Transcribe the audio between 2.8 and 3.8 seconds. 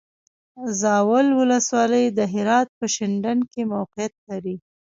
شینډنډ کې